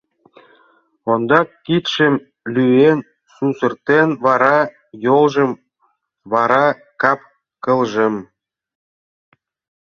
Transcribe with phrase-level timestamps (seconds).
[1.11, 2.15] Ондак кидшым
[2.53, 2.99] лӱен
[3.33, 4.59] сусыртен, вара—
[5.03, 5.51] йолжым,
[6.31, 6.65] вара—
[7.01, 8.15] кап-кылжым.